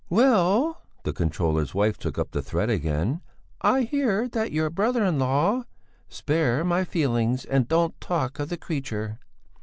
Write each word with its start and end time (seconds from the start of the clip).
"Well," 0.09 0.81
the 1.03 1.13
controller's 1.13 1.75
wife 1.75 1.99
took 1.99 2.17
up 2.17 2.31
the 2.31 2.41
thread 2.41 2.71
again, 2.71 3.21
"I 3.61 3.81
hear 3.81 4.27
that 4.29 4.51
your 4.51 4.71
brother 4.71 5.05
in 5.05 5.19
law...." 5.19 5.65
"Spare 6.09 6.63
my 6.63 6.83
feelings 6.85 7.45
and 7.45 7.67
don't 7.67 8.01
talk 8.01 8.39
of 8.39 8.49
the 8.49 8.57
creature!" 8.57 9.19